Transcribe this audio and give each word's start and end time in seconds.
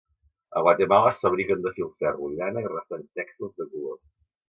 A 0.51 0.63
Guatemala, 0.67 1.11
es 1.13 1.19
fabriquen 1.27 1.63
de 1.67 1.73
filferro, 1.77 2.33
llana 2.41 2.67
i 2.67 2.71
restants 2.75 3.15
tèxtils 3.23 3.57
de 3.61 3.73
colors. 3.73 4.07